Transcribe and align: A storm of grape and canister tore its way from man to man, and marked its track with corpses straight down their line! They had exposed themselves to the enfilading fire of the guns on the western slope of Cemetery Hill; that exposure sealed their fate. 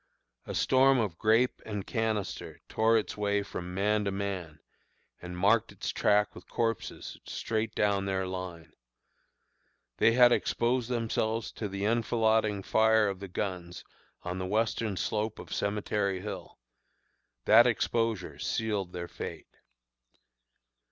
A 0.47 0.55
storm 0.55 0.97
of 0.97 1.19
grape 1.19 1.61
and 1.63 1.85
canister 1.85 2.59
tore 2.67 2.97
its 2.97 3.15
way 3.15 3.43
from 3.43 3.75
man 3.75 4.03
to 4.05 4.11
man, 4.11 4.59
and 5.21 5.37
marked 5.37 5.71
its 5.71 5.91
track 5.91 6.33
with 6.33 6.49
corpses 6.49 7.19
straight 7.23 7.75
down 7.75 8.05
their 8.05 8.25
line! 8.25 8.73
They 9.97 10.13
had 10.13 10.31
exposed 10.31 10.89
themselves 10.89 11.51
to 11.51 11.69
the 11.69 11.85
enfilading 11.85 12.63
fire 12.63 13.09
of 13.09 13.19
the 13.19 13.27
guns 13.27 13.83
on 14.23 14.39
the 14.39 14.47
western 14.47 14.97
slope 14.97 15.37
of 15.37 15.53
Cemetery 15.53 16.21
Hill; 16.21 16.57
that 17.45 17.67
exposure 17.67 18.39
sealed 18.39 18.93
their 18.93 19.07
fate. 19.07 19.59